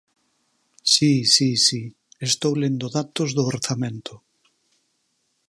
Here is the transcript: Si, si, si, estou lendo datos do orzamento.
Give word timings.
Si, 0.93 1.13
si, 1.33 1.49
si, 1.65 1.81
estou 2.29 2.53
lendo 2.61 2.85
datos 2.97 3.29
do 3.37 3.43
orzamento. 3.53 4.13